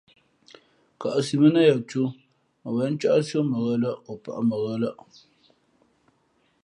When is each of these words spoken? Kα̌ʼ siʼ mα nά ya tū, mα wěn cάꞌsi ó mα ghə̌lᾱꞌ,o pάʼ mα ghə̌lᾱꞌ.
Kα̌ʼ 1.01 1.19
siʼ 1.25 1.39
mα 1.41 1.49
nά 1.53 1.61
ya 1.69 1.75
tū, 1.89 2.01
mα 2.61 2.69
wěn 2.75 2.93
cάꞌsi 3.01 3.33
ó 3.39 3.41
mα 3.51 3.57
ghə̌lᾱꞌ,o 3.65 4.13
pάʼ 4.23 4.39
mα 4.49 4.55
ghə̌lᾱꞌ. 4.63 5.05